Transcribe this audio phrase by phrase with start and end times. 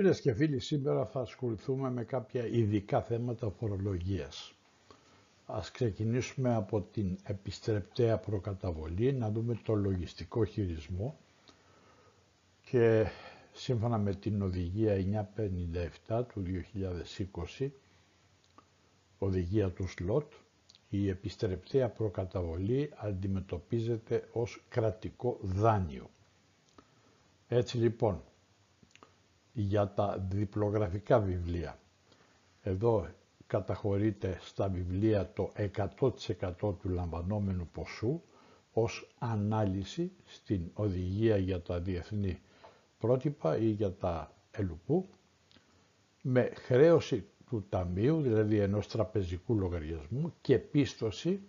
[0.00, 4.52] Φίλες και φίλοι, σήμερα θα ασχοληθούμε με κάποια ειδικά θέματα φορολογίας.
[5.46, 11.18] Ας ξεκινήσουμε από την επιστρεπτέα προκαταβολή, να δούμε το λογιστικό χειρισμό
[12.62, 13.06] και
[13.52, 15.26] σύμφωνα με την οδηγία
[16.08, 16.42] 957 του
[17.58, 17.68] 2020,
[19.18, 20.32] οδηγία του ΣΛΟΤ,
[20.90, 26.10] η επιστρεπτέα προκαταβολή αντιμετωπίζεται ως κρατικό δάνειο.
[27.48, 28.22] Έτσι λοιπόν,
[29.62, 31.78] για τα διπλογραφικά βιβλία.
[32.62, 33.06] Εδώ
[33.46, 35.52] καταχωρείται στα βιβλία το
[35.98, 36.10] 100%
[36.60, 38.22] του λαμβανόμενου ποσού
[38.72, 42.40] ως ανάλυση στην οδηγία για τα διεθνή
[42.98, 45.08] πρότυπα ή για τα ελουπού
[46.22, 51.40] με χρέωση του ταμείου, δηλαδή ενός τραπεζικού λογαριασμού και πίστοση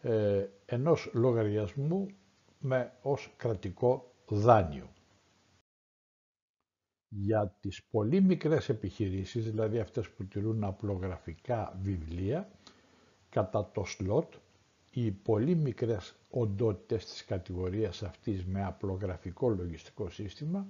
[0.00, 2.06] ε, ενός λογαριασμού
[2.58, 4.92] με ως κρατικό δάνειο
[7.14, 12.48] για τις πολύ μικρές επιχειρήσεις, δηλαδή αυτές που τηρούν απλογραφικά βιβλία,
[13.28, 14.34] κατά το σλότ,
[14.90, 20.66] οι πολύ μικρές οντότητες της κατηγορίας αυτής με απλογραφικό λογιστικό σύστημα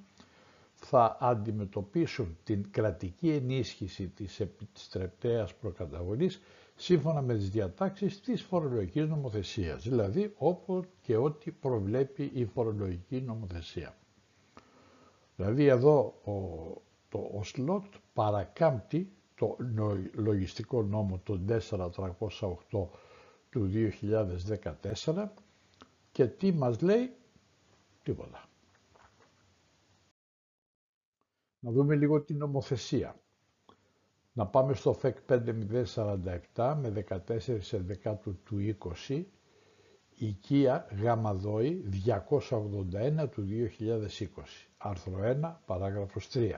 [0.75, 6.41] θα αντιμετωπίσουν την κρατική ενίσχυση της επιστρεπτέας προκαταβολής
[6.77, 13.97] σύμφωνα με τις διατάξεις της φορολογικής νομοθεσίας, δηλαδή όπου και ό,τι προβλέπει η φορολογική νομοθεσία.
[15.37, 16.32] Δηλαδή εδώ ο,
[17.09, 19.56] το ο ΣΛΟΤ παρακάμπτει το
[20.15, 22.87] λογιστικό νόμο το 4308
[23.50, 23.71] του
[25.04, 25.28] 2014
[26.12, 27.12] και τι μας λέει,
[28.03, 28.44] τίποτα.
[31.59, 33.16] Να δούμε λίγο την νομοθεσία.
[34.32, 35.16] Να πάμε στο ΦΕΚ
[36.54, 38.76] 5047 με 14 σε 10 του
[39.09, 39.22] 20,
[40.19, 43.47] οικία γαμαδόη 281 του
[43.78, 44.27] 2020
[44.78, 46.50] άρθρο 1, παράγραφος 3.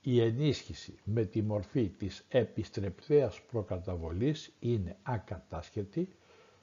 [0.00, 6.08] Η ενίσχυση με τη μορφή της επιστρεπτέας προκαταβολής είναι ακατάσχετη,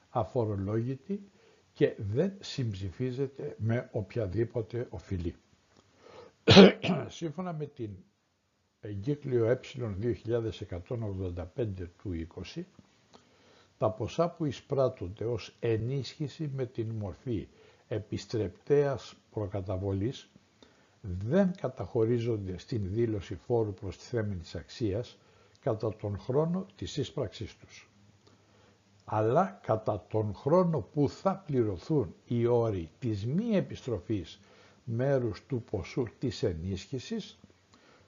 [0.09, 1.30] αφορολόγητη
[1.74, 5.36] και δεν συμψηφίζεται με οποιαδήποτε οφειλή.
[7.08, 7.90] Σύμφωνα με την
[8.81, 9.59] εγκύκλιο ε
[10.88, 11.44] 2185
[11.97, 12.62] του 20,
[13.81, 17.47] τα ποσά που εισπράττονται ως ενίσχυση με την μορφή
[17.88, 20.30] επιστρεπτέας προκαταβολής
[21.02, 25.18] δεν καταχωρίζονται στην δήλωση φόρου προστιθέμενης αξίας
[25.62, 27.90] κατά τον χρόνο της ίσπραξής τους.
[29.06, 34.40] Αλλά κατά τον χρόνο που θα πληρωθούν οι όροι της μη επιστροφής
[34.84, 37.40] μέρους του ποσού της ενίσχυσης,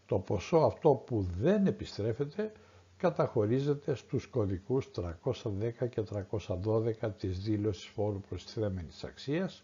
[0.05, 2.51] το ποσό αυτό που δεν επιστρέφεται
[3.03, 9.63] καταχωρίζεται στους κωδικούς 310 και 312 της δήλωσης φόρου προστιθέμενης αξίας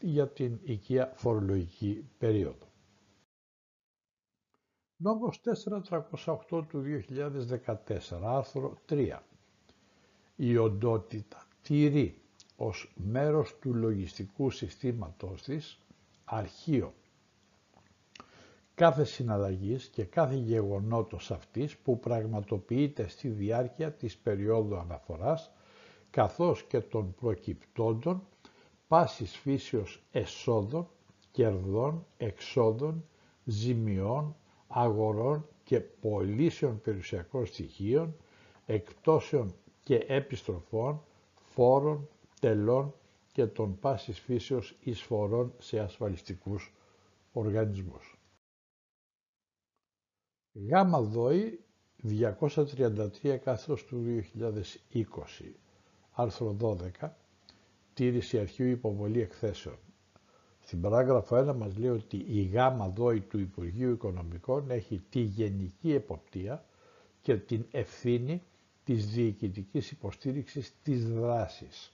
[0.00, 2.66] για την οικία φορολογική περίοδο.
[4.96, 9.18] Νόμος 4308 του 2014, άρθρο 3.
[10.36, 12.18] Η οντότητα τηρεί
[12.56, 15.78] ως μέρος του λογιστικού συστήματός της
[16.24, 16.92] αρχείο
[18.74, 25.50] κάθε συναλλαγής και κάθε γεγονότος αυτής που πραγματοποιείται στη διάρκεια της περίοδου αναφοράς
[26.10, 28.22] καθώς και των προκυπτόντων
[28.88, 30.88] πάσης φύσεως εσόδων,
[31.30, 33.04] κερδών, εξόδων,
[33.44, 34.36] ζημιών,
[34.68, 38.16] αγορών και πωλήσεων περιουσιακών στοιχείων,
[38.66, 41.02] εκτόσεων και επιστροφών,
[41.34, 42.08] φόρων,
[42.40, 42.94] τελών
[43.32, 46.72] και των πάσης φύσεως εισφορών σε ασφαλιστικούς
[47.32, 48.18] οργανισμούς.
[50.54, 51.58] Γάμα ΔΟΗ
[52.02, 54.04] 233 κάθετος του
[54.92, 55.02] 2020,
[56.12, 56.56] άρθρο
[57.00, 57.08] 12,
[57.94, 59.76] τήρηση αρχείου υποβολή εκθέσεων.
[60.60, 65.92] Στην παράγραφο 1 μας λέει ότι η γάμα δόη του Υπουργείου Οικονομικών έχει τη γενική
[65.92, 66.64] εποπτεία
[67.22, 68.42] και την ευθύνη
[68.84, 71.92] της διοικητικής υποστήριξης της δράσης.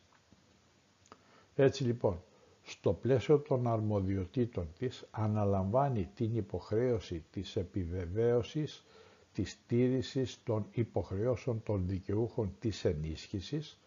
[1.54, 2.22] Έτσι λοιπόν,
[2.70, 8.84] στο πλαίσιο των αρμοδιοτήτων της αναλαμβάνει την υποχρέωση της επιβεβαίωσης
[9.32, 13.78] της τήρησης των υποχρεώσεων των δικαιούχων της ενίσχυσης,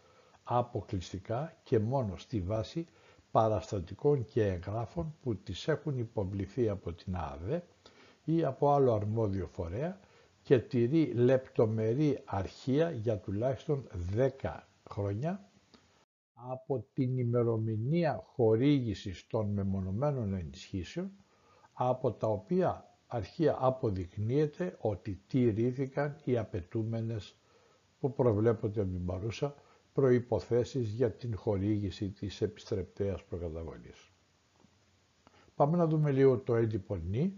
[0.44, 2.86] αποκλειστικά και μόνο στη βάση
[3.32, 7.64] παραστατικών και εγγράφων που τις έχουν υποβληθεί από την ΑΔΕ
[8.26, 10.00] ή από άλλο αρμόδιο φορέα
[10.44, 13.88] και τηρεί λεπτομερή αρχεία για τουλάχιστον
[14.42, 14.60] 10
[14.90, 15.48] χρόνια
[16.50, 21.12] από την ημερομηνία χορήγησης των μεμονωμένων ενισχύσεων
[21.74, 27.38] από τα οποία αρχεία αποδεικνύεται ότι τηρήθηκαν οι απαιτούμενες
[28.00, 29.56] που προβλέπονται από την παρούσα
[29.94, 34.12] προϋποθέσεις για την χορήγηση της επιστρεπτέας προκαταβολής.
[35.56, 37.34] Πάμε να δούμε λίγο το έντυπο νη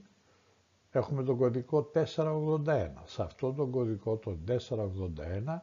[0.92, 2.88] έχουμε τον κωδικό 481.
[3.06, 5.62] Σε αυτό τον κωδικό το 481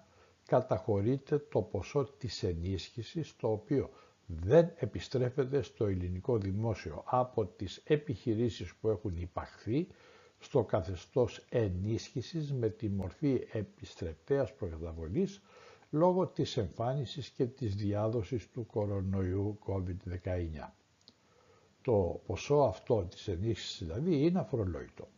[0.52, 3.90] καταχωρείται το ποσό της ενίσχυσης το οποίο
[4.26, 9.86] δεν επιστρέφεται στο ελληνικό δημόσιο από τις επιχειρήσεις που έχουν υπαχθεί
[10.38, 15.40] στο καθεστώς ενίσχυσης με τη μορφή επιστρεπτέας προκαταβολής
[15.90, 20.72] λόγω της εμφάνισης και της διάδοσης του κορονοϊού COVID-19.
[21.82, 25.08] Το ποσό αυτό της ενίσχυσης δηλαδή είναι αφορολόγητο.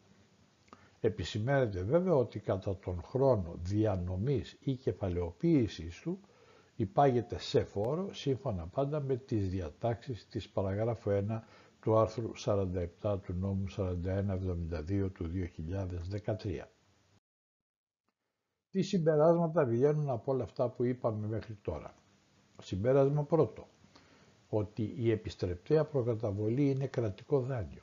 [1.05, 6.21] Επισημαίνεται βέβαια ότι κατά τον χρόνο διανομής ή κεφαλαιοποίησης του
[6.77, 11.41] υπάγεται σε φόρο σύμφωνα πάντα με τις διατάξεις της παραγράφου 1
[11.81, 15.31] του άρθρου 47 του νόμου 4172 του
[16.15, 16.65] 2013.
[18.71, 21.95] Τι συμπεράσματα βγαίνουν από όλα αυτά που είπαμε μέχρι τώρα;
[22.63, 23.67] Συμπέρασμα πρώτο,
[24.49, 27.83] ότι η επιστρεπτέα προκαταβολή είναι κρατικό δάνειο.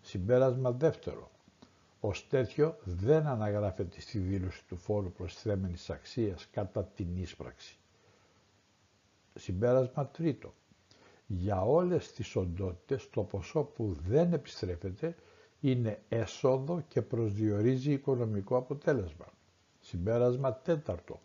[0.00, 1.32] Συμπέρασμα δεύτερο,
[2.06, 7.78] ως τέτοιο δεν αναγράφεται στη δήλωση του φόρου προσθέμενης αξίας κατά την ίσπραξη.
[9.34, 10.54] Συμπέρασμα τρίτο.
[11.26, 15.16] Για όλες τις οντότητες το ποσό που δεν επιστρέφεται
[15.60, 19.26] είναι έσοδο και προσδιορίζει οικονομικό αποτέλεσμα.
[19.80, 21.20] Συμπέρασμα τέταρτο.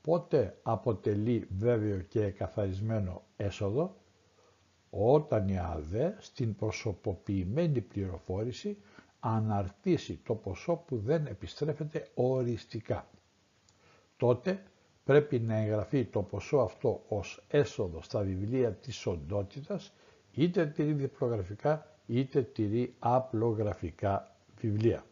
[0.00, 3.96] Πότε αποτελεί βέβαιο και εκαθαρισμένο έσοδο;
[4.90, 8.78] Όταν η ΑΔΕ στην προσωποποιημένη πληροφόρηση
[9.24, 13.06] αναρτήσει το ποσό που δεν επιστρέφεται οριστικά.
[14.16, 14.62] Τότε
[15.04, 19.92] πρέπει να εγγραφεί το ποσό αυτό ως έσοδο στα βιβλία της οντότητας,
[20.32, 25.04] είτε τηρεί διπλογραφικά είτε τηρεί απλογραφικά βιβλία.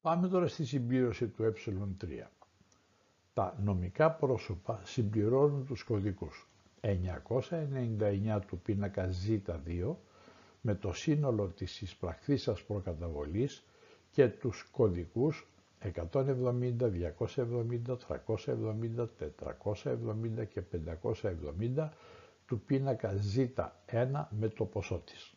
[0.00, 2.26] Πάμε τώρα στη συμπλήρωση του ε3.
[3.34, 6.48] Τα νομικά πρόσωπα συμπληρώνουν τους κωδικούς
[6.80, 9.94] 999 του πίνακα Z2
[10.64, 13.64] με το σύνολο της εισπραχθήσας προκαταβολής
[14.10, 15.46] και τους κωδικούς
[15.80, 21.88] 170, 270, 370, 470 και 570
[22.46, 25.34] του πίνακα Z1 με το ποσό της.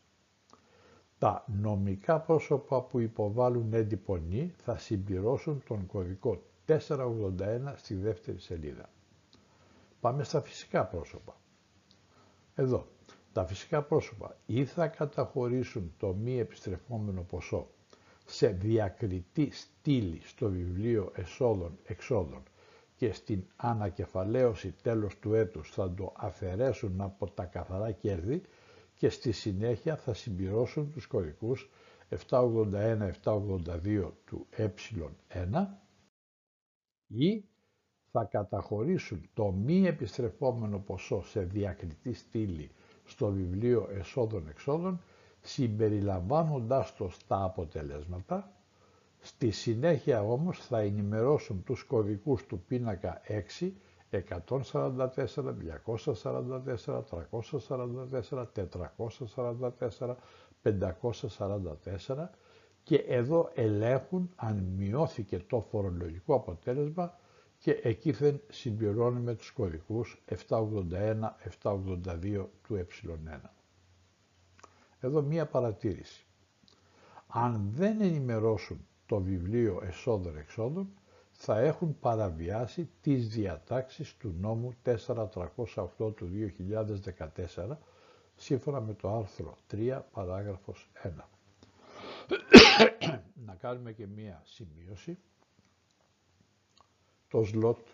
[1.18, 8.89] Τα νομικά πρόσωπα που υποβάλλουν έντυπονή θα συμπληρώσουν τον κωδικό 481 στη δεύτερη σελίδα.
[10.00, 11.36] Πάμε στα φυσικά πρόσωπα.
[12.56, 12.88] Εδώ,
[13.36, 17.68] τα φυσικά πρόσωπα ή θα καταχωρήσουν το μη επιστρεφόμενο ποσό
[18.26, 22.44] σε διακριτή στήλη στο βιβλίο εσόδων-εξόδων
[22.96, 28.42] και στην ανακεφαλαίωση τέλος του έτους θα το αφαιρέσουν από τα καθαρά κέρδη
[28.96, 31.70] και στη συνέχεια θα συμπληρώσουν τους κωδικούς
[32.30, 35.65] 781-782 του ε1
[37.08, 37.44] ή
[38.12, 42.72] θα καταχωρήσουν το μη επιστρεφόμενο ποσό σε διακριτή στήλη
[43.06, 45.00] στο βιβλίο εσόδων-εξόδων
[45.42, 48.52] συμπεριλαμβάνοντάς το στα αποτελέσματα,
[49.20, 53.22] στη συνέχεια όμως θα ενημερώσουν τους κωδικούς του πίνακα
[53.60, 53.72] 6,
[54.12, 55.54] 144,
[55.86, 57.04] 244,
[57.50, 60.16] 344, 444,
[60.64, 62.30] 544
[62.84, 67.14] και εδώ ελέγχουν αν μειώθηκε το φορολογικό αποτέλεσμα
[67.65, 73.39] και εκείθεν συμπληρώνουμε τους κωδικούς 781-782 του ε1.
[75.00, 76.25] Εδώ μία παρατήρηση.
[77.27, 80.88] Αν δεν ενημερώσουν το βιβλίο εσόδων-εξόδων,
[81.31, 86.29] θα έχουν παραβιάσει τις διατάξεις του νόμου 4308 του
[87.55, 87.77] 2014,
[88.36, 91.10] σύμφωνα με το άρθρο 3, παράγραφος 1.
[93.45, 95.17] Να κάνουμε και μία σημείωση.
[97.36, 97.88] Το ΣΛΟΤ,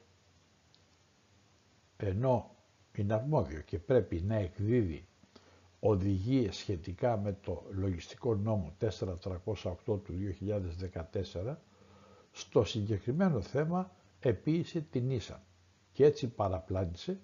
[1.98, 2.56] ενώ
[2.98, 5.06] είναι αρμόδιο και πρέπει να εκδίδει
[5.80, 8.94] οδηγίες σχετικά με το λογιστικό νόμο 4308
[9.86, 10.04] του
[11.44, 11.56] 2014,
[12.32, 15.44] στο συγκεκριμένο θέμα επίησε την ίσα
[15.94, 17.20] και έτσι παραπλάνησε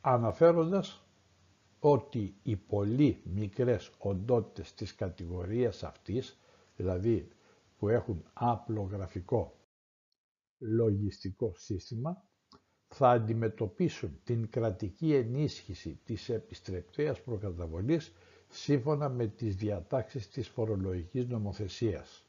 [0.00, 1.04] αναφέροντας
[1.80, 6.38] ότι οι πολύ μικρές οντότητες της κατηγορίας αυτής,
[6.76, 7.28] δηλαδή
[7.78, 9.55] που έχουν απλογραφικό
[10.58, 12.24] λογιστικό σύστημα,
[12.88, 18.12] θα αντιμετωπίσουν την κρατική ενίσχυση της επιστρεπτέας προκαταβολής
[18.48, 22.26] σύμφωνα με τις διατάξεις της φορολογικής νομοθεσίας.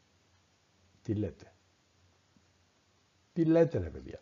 [1.02, 1.54] Τι λέτε;
[3.34, 4.22] Τι λέτε ρε παιδιά;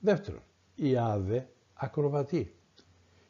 [0.00, 0.42] Δεύτερον,
[0.74, 2.54] η ΑΔΕ ακροβατεί.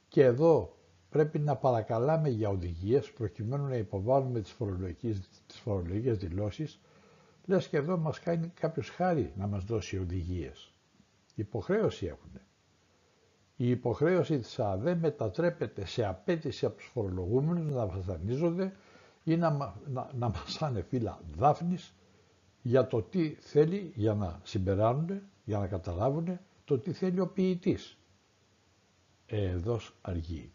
[0.08, 0.76] Και εδώ
[1.08, 6.80] πρέπει να παρακαλάμε για οδηγίες προκειμένου να υποβάλουμε τις φορολογικές, τις φορολογικές δηλώσεις
[7.46, 10.72] λες και εδώ μας κάνει κάποιος χάρη να μας δώσει οδηγίες.
[11.34, 12.30] Υποχρέωση έχουν.
[13.56, 18.72] η υποχρέωση της ΑΔΕ μετατρέπεται σε απέτηση από τους φορολογούμενους να βασανίζονται
[19.24, 19.50] ή να,
[19.86, 21.94] να, να μασάνε φύλλα δάφνης
[22.62, 27.98] για το τι θέλει για να συμπεράνουν, για να καταλάβουν το τι θέλει ο ποιητής.
[29.26, 30.52] Εδώ αργεί.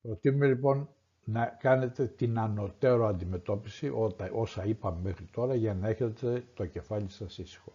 [0.00, 0.88] Προτείνουμε λοιπόν
[1.32, 3.90] να κάνετε την ανωτέρω αντιμετώπιση
[4.32, 7.72] όσα είπαμε μέχρι τώρα για να έχετε το κεφάλι σας ήσυχο.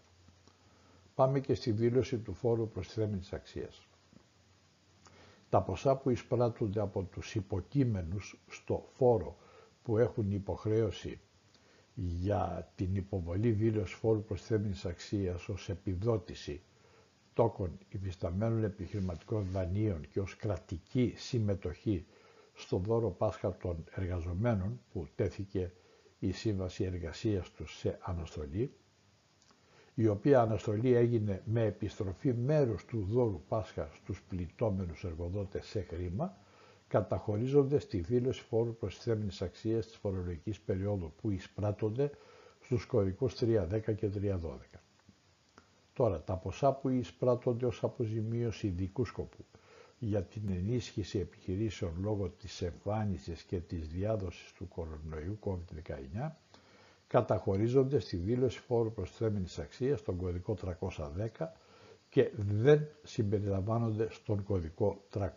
[1.15, 3.87] Πάμε και στη δήλωση του φόρου προστιθέμενης αξίας.
[5.49, 9.37] Τα ποσά που εισπράττονται από τους υποκείμενους στο φόρο
[9.83, 11.19] που έχουν υποχρέωση
[11.95, 16.61] για την υποβολή δήλωση φόρου προστιθέμενης αξίας ως επιδότηση
[17.33, 22.05] τόκων υφισταμένων επιχειρηματικών δανείων και ως κρατική συμμετοχή
[22.53, 25.71] στο δώρο Πάσχα των εργαζομένων που τέθηκε
[26.19, 28.73] η Σύμβαση Εργασίας τους σε αναστολή,
[29.95, 36.37] η οποία αναστολή έγινε με επιστροφή μέρους του δώρου Πάσχα στους πληττόμενους εργοδότες σε χρήμα,
[36.87, 42.09] καταχωρίζονται στη δήλωση φόρου προστιθέμενης αξίας της φορολογικής περίοδου που εισπράττονται
[42.61, 44.79] στους κωδικούς 3.10 και 3.12.
[45.93, 49.45] Τώρα, τα ποσά που εισπράττονται ως αποζημίωση ειδικού σκοπού
[50.05, 56.31] για την ενίσχυση επιχειρήσεων λόγω της εμφάνισης και της διάδοσης του κορονοϊού COVID-19
[57.07, 61.47] καταχωρίζονται στη δήλωση φόρου προσθέμενης αξίας στον κωδικό 310
[62.09, 65.35] και δεν συμπεριλαμβάνονται στον κωδικό 312.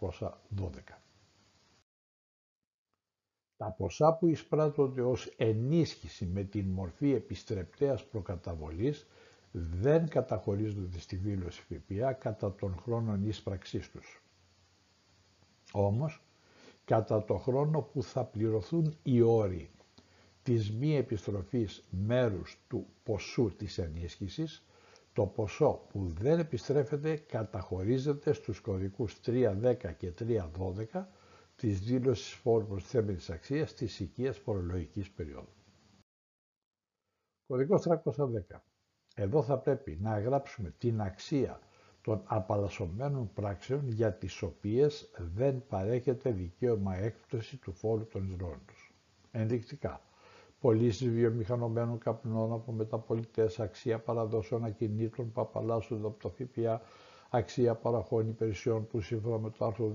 [3.56, 9.06] Τα ποσά που εισπράττονται ως ενίσχυση με την μορφή επιστρεπτέας προκαταβολής
[9.52, 14.20] δεν καταχωρίζονται στη δήλωση ΦΠΑ κατά τον χρόνο ίσπραξής τους.
[15.72, 16.22] Όμως,
[16.84, 19.70] κατά το χρόνο που θα πληρωθούν οι όροι
[20.42, 24.62] της μη επιστροφής μέρους του ποσού της ενίσχυσης,
[25.12, 31.06] το ποσό που δεν επιστρέφεται καταχωρίζεται στους κωδικούς 3.10 και 3.12
[31.56, 35.52] της δήλωσης φόρου προσθέμενης αξίας της οικίας φορολογικής περίοδου.
[37.46, 38.62] Κωδικός 310.
[39.14, 41.60] Εδώ θα πρέπει να γράψουμε την αξία
[42.06, 48.94] των απαλλασσομένων πράξεων για τις οποίες δεν παρέχεται δικαίωμα έκπτωση του φόρου των εισρώων τους.
[49.32, 50.00] Ενδεικτικά,
[50.60, 56.80] πωλήσεις βιομηχανωμένων καπνών από μεταπολιτές, αξία παραδόσεων ακινήτων που απαλλάσσονται από το ΦΠΑ,
[57.30, 59.92] αξία παραχών υπηρεσιών που σύμφωνα με το άρθρο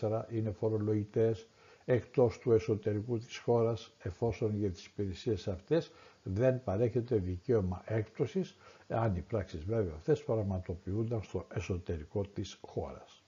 [0.00, 1.48] 14 είναι φορολογητές
[1.84, 8.56] εκτός του εσωτερικού της χώρας εφόσον για τις υπηρεσίες αυτές δεν παρέχεται δικαίωμα έκπτωσης
[8.88, 13.24] αν οι πράξεις βέβαια αυτές πραγματοποιούνταν στο εσωτερικό της χώρας.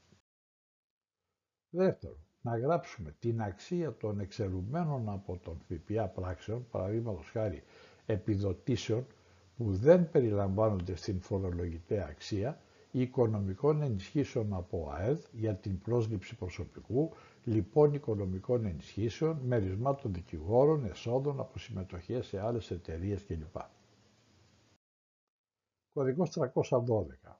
[1.70, 7.62] Δεύτερον, να γράψουμε την αξία των εξαιρουμένων από τον ΦΠΑ πράξεων, παραδείγματος χάρη
[8.06, 9.06] επιδοτήσεων,
[9.56, 12.60] που δεν περιλαμβάνονται στην φορολογητέα αξία,
[12.92, 17.10] οικονομικών ενισχύσεων από ΑΕΔ για την πρόσληψη προσωπικού,
[17.44, 23.56] λοιπόν οικονομικών ενισχύσεων, μερισμάτων δικηγόρων, εσόδων από συμμετοχές σε άλλες εταιρείες κλπ.
[25.92, 27.36] Κωδικός 312.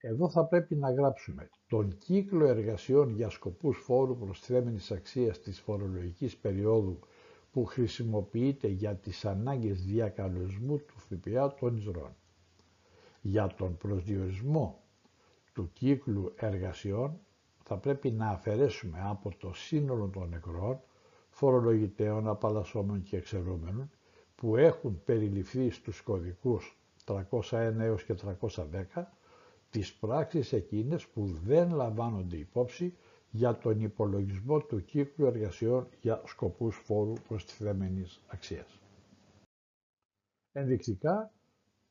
[0.00, 6.36] Εδώ θα πρέπει να γράψουμε τον κύκλο εργασιών για σκοπούς φόρου προσθέμενης αξίας της φορολογικής
[6.36, 6.98] περίοδου
[7.52, 12.16] που χρησιμοποιείται για τις ανάγκες διακαλωσμού του ΦΠΑ των εισρών.
[13.20, 14.82] Για τον προσδιορισμό
[15.52, 17.18] του κύκλου εργασιών
[17.62, 20.80] θα πρέπει να αφαιρέσουμε από το σύνολο των νεκρών,
[21.30, 23.90] φορολογητέων, απαλλασσόμενων και εξαιρούμενων
[24.34, 28.14] που έχουν περιληφθεί στους κωδικούς 301 έως και
[28.94, 29.04] 310
[29.70, 32.94] τις πράξεις εκείνες που δεν λαμβάνονται υπόψη
[33.30, 38.80] για τον υπολογισμό του κύκλου εργασιών για σκοπούς φόρου προστιθέμενης αξίας.
[40.52, 41.32] Ενδεικτικά,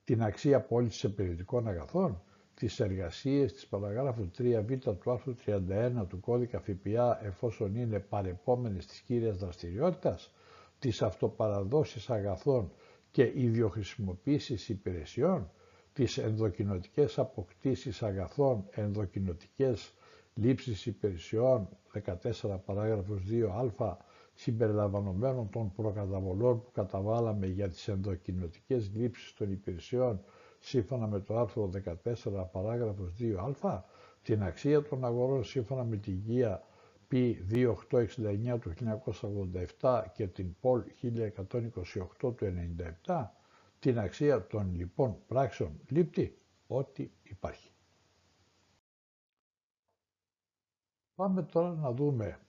[0.08, 2.22] την αξία πώλησης επενδυτικών αγαθών,
[2.54, 9.00] τις εργασίες της παραγράφους 3β του άρθρου 31 του κώδικα ΦΠΑ εφόσον είναι παρεπόμενες της
[9.00, 10.32] κύριας δραστηριότητας,
[10.80, 12.72] τις αυτοπαραδόσεις αγαθών
[13.12, 15.52] και ιδιοχρησιμοποίησης υπηρεσιών,
[15.94, 19.94] τις ενδοκινοτικές αποκτήσεις αγαθών, ενδοκινοτικές
[20.34, 23.98] λήψεις υπηρεσιών, 14 παράγραφος 2α,
[24.38, 30.22] συμπεριλαμβανομένων των προκαταβολών που καταβάλαμε για τις ενδοκινοτικές λήψεις των υπηρεσιών,
[30.60, 31.70] σύμφωνα με το άρθρο
[32.04, 33.80] 14 παράγραφος 2α,
[34.24, 36.64] την αξία των αγορών σύμφωνα με την γεία
[37.12, 38.74] P2869 του
[39.82, 42.36] 1987 και την POL 1128 του
[43.06, 43.26] 1997,
[43.80, 47.72] την αξία των λοιπόν πράξεων λείπτη ό,τι υπάρχει.
[51.16, 52.40] Πάμε τώρα να δούμε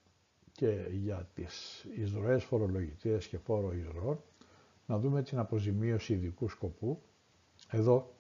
[0.59, 4.23] και για τις εισρωές φορολογητές και φόρο εισρωών,
[4.87, 7.03] να δούμε την αποζημίωση ειδικού σκοπού.
[7.71, 8.15] Εδώ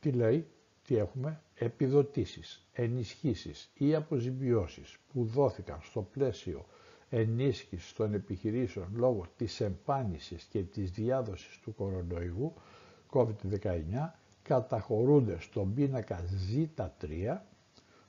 [0.00, 0.46] τι λέει,
[0.86, 6.66] τι έχουμε, επιδοτήσεις, ενισχύσεις ή αποζημιώσεις που δόθηκαν στο πλαίσιο
[7.10, 12.52] ενίσχυσης των επιχειρήσεων λόγω της εμφάνισης και της διάδοσης του κορονοϊού
[13.12, 14.10] COVID-19
[14.42, 17.36] καταχωρούνται στον πίνακα Z3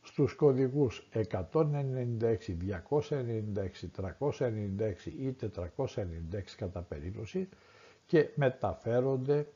[0.03, 7.49] στους κωδικούς 196, 296, 396 ή 496 κατά περίπτωση
[8.05, 9.47] και μεταφέρονται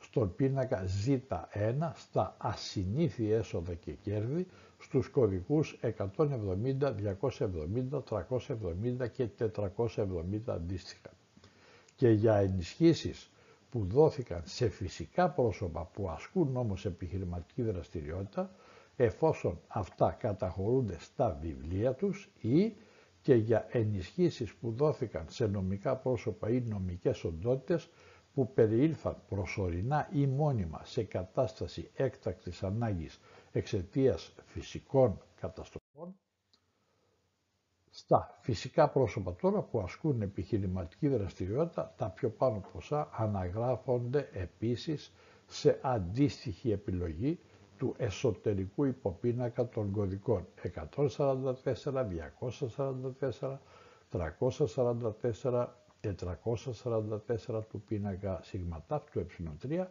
[0.00, 4.46] στον πίνακα Z1 στα ασυνήθη έσοδα και κέρδη
[4.78, 11.10] στους κωδικούς 170, 270, 370 και 470 αντίστοιχα.
[11.96, 13.30] Και για ενισχύσεις
[13.70, 18.50] που δόθηκαν σε φυσικά πρόσωπα που ασκούν όμως επιχειρηματική δραστηριότητα,
[19.04, 22.74] εφόσον αυτά καταχωρούνται στα βιβλία τους ή
[23.22, 27.88] και για ενισχύσεις που δόθηκαν σε νομικά πρόσωπα ή νομικές οντότητες
[28.34, 33.20] που περιήλθαν προσωρινά ή μόνιμα σε κατάσταση έκτακτης ανάγκης
[33.52, 36.14] εξαιτίας φυσικών καταστροφών,
[37.90, 45.12] στα φυσικά πρόσωπα τώρα που ασκούν επιχειρηματική δραστηριότητα, τα πιο πάνω ποσά αναγράφονται επίσης
[45.46, 47.38] σε αντίστοιχη επιλογή
[47.80, 50.46] του εσωτερικού υποπίνακα των κωδικών.
[50.96, 52.06] 144,
[53.30, 53.58] 244,
[54.10, 55.66] 344,
[56.00, 59.26] 444 του πίνακα σιγματάφ του
[59.62, 59.84] ε3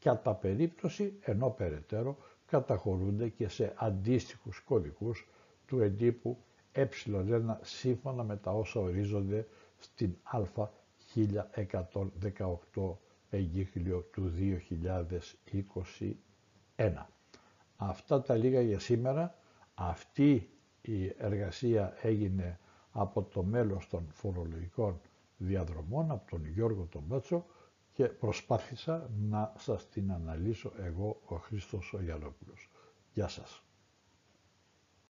[0.00, 5.28] κατά περίπτωση ενώ περαιτέρω καταχωρούνται και σε αντίστοιχους κωδικούς
[5.66, 6.38] του εντύπου
[6.74, 9.46] ε1 σύμφωνα με τα όσα ορίζονται
[9.78, 10.14] στην
[11.14, 12.94] Α1118
[13.30, 14.32] εγκύκλιο του
[16.76, 17.06] 2021.
[17.82, 19.34] Αυτά τα λίγα για σήμερα.
[19.74, 20.50] Αυτή
[20.82, 22.58] η εργασία έγινε
[22.92, 25.00] από το μέλος των φορολογικών
[25.36, 27.46] διαδρομών, από τον Γιώργο τον Μπάτσο
[27.92, 32.00] και προσπάθησα να σας την αναλύσω εγώ ο Χρήστος ο
[33.12, 33.62] Γεια σας.